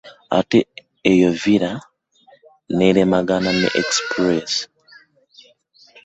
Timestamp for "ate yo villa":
0.37-1.71